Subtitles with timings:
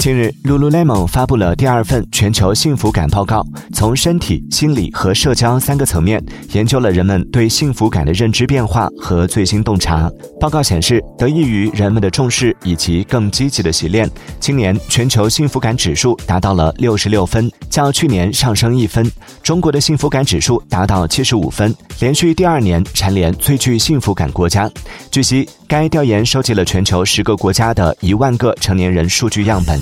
[0.00, 10.10] 近日，Lululemon 发布了第二份全球幸福感报告，从身体、心理和社交三个层面研究了人们对幸福感的认知变化和最新洞察。
[10.40, 14.10] 报告显示，得益于人们的重视以及更积极的习练，
[14.40, 19.06] 今年全球幸福感指数达到了六十六分，较去年上升一分。
[19.42, 24.70] 中国的幸福感指数达到七十五分，连续第二年蝉联最具幸福感国家。
[25.10, 29.80] 据悉，该调研收集了全球十个国家的一万个成年人数据样本。